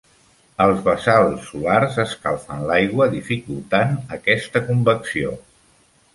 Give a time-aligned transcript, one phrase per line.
[0.63, 5.37] Els bassals solars escalfen l'aigua dificultant aquesta convecció.